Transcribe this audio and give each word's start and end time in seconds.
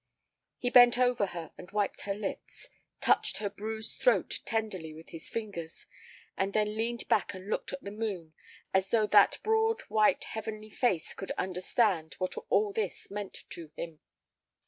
He 0.57 0.71
bent 0.71 0.97
over 0.97 1.27
her 1.27 1.51
and 1.59 1.69
wiped 1.69 2.01
her 2.01 2.15
lips, 2.15 2.69
touched 3.01 3.37
her 3.37 3.51
bruised 3.51 4.01
throat 4.01 4.39
tenderly 4.45 4.95
with 4.95 5.09
his 5.09 5.29
fingers, 5.29 5.85
and 6.35 6.53
then 6.53 6.75
leaned 6.75 7.07
back 7.07 7.35
and 7.35 7.47
looked 7.47 7.71
at 7.71 7.83
the 7.83 7.91
moon, 7.91 8.33
as 8.73 8.89
though 8.89 9.05
that 9.05 9.37
broad, 9.43 9.81
white, 9.89 10.23
heavenly 10.23 10.71
face 10.71 11.13
could 11.13 11.29
understand 11.37 12.15
what 12.15 12.33
all 12.49 12.73
this 12.73 13.11
meant 13.11 13.43
to 13.51 13.69
him. 13.77 13.99